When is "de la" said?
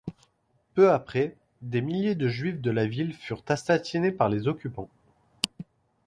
2.59-2.87